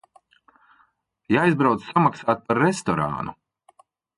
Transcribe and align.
Jāaizbrauc 1.35 1.85
samaksāt 1.91 2.43
par 2.49 2.61
restorānu. 2.67 3.39